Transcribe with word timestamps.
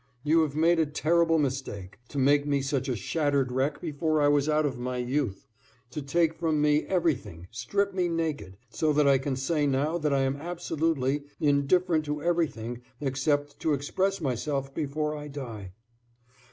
You 0.23 0.41
have 0.41 0.55
made 0.55 0.79
a 0.79 0.87
terrible 0.87 1.37
mistake 1.37 1.99
to 2.07 2.17
make 2.17 2.47
me 2.47 2.63
such 2.63 2.89
a 2.89 2.95
shattered 2.95 3.51
wreck 3.51 3.79
before 3.79 4.19
I 4.19 4.29
was 4.29 4.49
out 4.49 4.65
of 4.65 4.79
my 4.79 4.97
youth; 4.97 5.45
to 5.91 6.01
take 6.01 6.33
from 6.33 6.59
me 6.59 6.81
everything, 6.85 7.45
strip 7.51 7.93
me 7.93 8.07
naked 8.09 8.57
so 8.71 8.93
that 8.93 9.07
I 9.07 9.19
can 9.19 9.35
say 9.35 9.67
now 9.67 9.99
that 9.99 10.11
I 10.11 10.21
am 10.21 10.37
absolutely 10.37 11.25
indifferent 11.39 12.03
to 12.05 12.19
everything 12.19 12.81
except 12.99 13.59
to 13.59 13.73
express 13.73 14.19
myself 14.19 14.73
before 14.73 15.15
I 15.15 15.27
die. 15.27 15.71